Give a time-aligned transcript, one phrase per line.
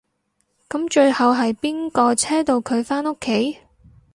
[0.67, 3.59] 噉最後係邊個車到佢返屋企？